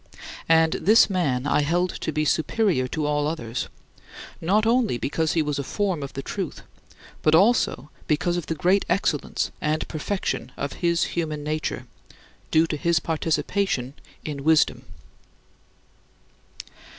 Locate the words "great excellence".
8.55-9.51